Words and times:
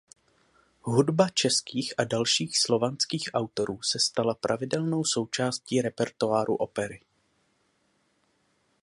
Hudba 0.81 1.29
českých 1.29 1.93
a 1.97 2.03
dalších 2.03 2.59
slovanských 2.59 3.29
autorů 3.33 3.81
se 3.81 3.99
stala 3.99 4.33
pravidelnou 4.35 5.03
součástí 5.03 5.81
repertoáru 5.81 6.55
opery. 6.55 7.01